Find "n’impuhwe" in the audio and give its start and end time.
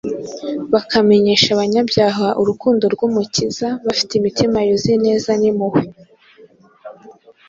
5.41-5.83